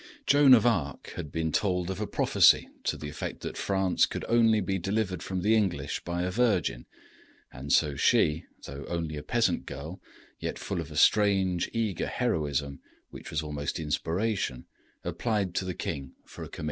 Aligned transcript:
]Joan 0.25 0.55
of 0.55 0.65
Arc 0.65 1.09
had 1.11 1.31
been 1.31 1.51
told 1.51 1.91
of 1.91 2.01
a 2.01 2.07
prophecy 2.07 2.67
to 2.85 2.97
the 2.97 3.07
effect 3.07 3.41
that 3.41 3.55
France 3.55 4.07
could 4.07 4.25
only 4.27 4.59
be 4.59 4.79
delivered 4.79 5.21
from 5.21 5.41
the 5.41 5.55
English 5.55 6.03
by 6.03 6.23
a 6.23 6.31
virgin, 6.31 6.87
and 7.53 7.71
so 7.71 7.95
she, 7.95 8.45
though 8.65 8.83
only 8.87 9.15
a 9.15 9.21
peasant 9.21 9.67
girl, 9.67 10.01
yet 10.39 10.57
full 10.57 10.81
of 10.81 10.89
a 10.89 10.97
strange, 10.97 11.69
eager 11.71 12.07
heroism 12.07 12.79
which 13.11 13.29
was 13.29 13.43
almost 13.43 13.79
inspiration, 13.79 14.65
applied 15.03 15.53
to 15.53 15.65
the 15.65 15.75
king 15.75 16.15
for 16.25 16.43
a 16.43 16.49
commission. 16.49 16.59